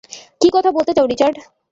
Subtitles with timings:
[0.41, 1.35] কী কথা বলতে চাও, রিচার্ড?